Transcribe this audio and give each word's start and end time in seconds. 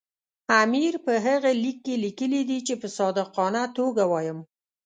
امیر 0.63 0.93
په 1.05 1.13
هغه 1.25 1.51
لیک 1.63 1.77
کې 1.85 1.95
لیکلي 2.05 2.41
دي 2.49 2.59
چې 2.67 2.73
په 2.81 2.87
صادقانه 2.97 3.63
توګه 3.77 4.03
وایم. 4.11 4.39